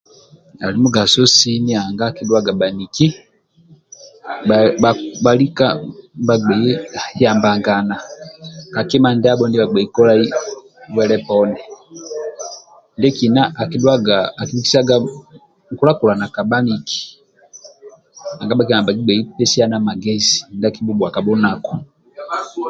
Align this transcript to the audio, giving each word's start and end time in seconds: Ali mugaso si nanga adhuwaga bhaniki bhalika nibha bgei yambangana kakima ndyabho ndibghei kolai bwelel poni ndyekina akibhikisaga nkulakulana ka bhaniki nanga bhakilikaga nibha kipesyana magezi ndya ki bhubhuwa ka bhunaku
Ali 0.65 0.77
mugaso 0.83 1.21
si 1.35 1.51
nanga 1.67 2.05
adhuwaga 2.09 2.51
bhaniki 2.59 3.07
bhalika 5.23 5.67
nibha 6.17 6.35
bgei 6.41 6.69
yambangana 7.21 7.95
kakima 8.73 9.09
ndyabho 9.15 9.43
ndibghei 9.47 9.91
kolai 9.95 10.25
bwelel 10.93 11.21
poni 11.27 11.61
ndyekina 12.97 13.41
akibhikisaga 13.61 14.95
nkulakulana 15.71 16.25
ka 16.35 16.41
bhaniki 16.49 16.99
nanga 18.35 18.53
bhakilikaga 18.57 18.91
nibha 18.93 19.13
kipesyana 19.27 19.85
magezi 19.87 20.35
ndya 20.55 20.73
ki 20.73 20.81
bhubhuwa 20.83 21.09
ka 21.15 21.21
bhunaku 21.25 21.73